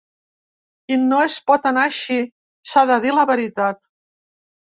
[0.95, 2.17] I no es pot anar així,
[2.71, 3.87] s’ha de dir la veritat.